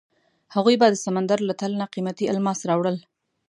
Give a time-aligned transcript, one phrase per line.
[0.55, 2.97] هغوی به د سمندر له تل نه قیمتي الماس راوړل.